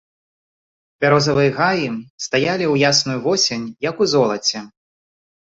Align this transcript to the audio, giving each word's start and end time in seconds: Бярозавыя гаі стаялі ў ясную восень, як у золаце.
Бярозавыя 1.03 1.51
гаі 1.59 1.83
стаялі 2.25 2.65
ў 2.73 2.91
ясную 2.91 3.19
восень, 3.27 3.67
як 3.89 3.95
у 4.07 4.11
золаце. 4.17 4.59